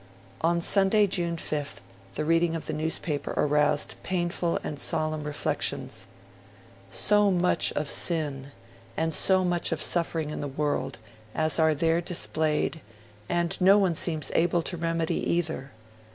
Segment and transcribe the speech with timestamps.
[0.43, 1.75] On Sunday, June 5th,
[2.15, 6.07] the reading of the newspaper aroused 'painful and solemn' reflections...
[6.89, 8.47] 'So much of sin
[8.97, 10.97] and so much of suffering in the world,
[11.35, 12.81] as are there displayed,
[13.29, 15.69] and no one seems able to remedy either.